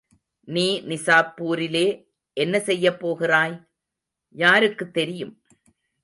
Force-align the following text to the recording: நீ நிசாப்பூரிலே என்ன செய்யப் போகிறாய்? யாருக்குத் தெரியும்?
நீ 0.43 0.81
நிசாப்பூரிலே 0.81 2.07
என்ன 2.33 2.59
செய்யப் 2.59 2.99
போகிறாய்? 2.99 3.69
யாருக்குத் 4.35 4.93
தெரியும்? 4.93 5.43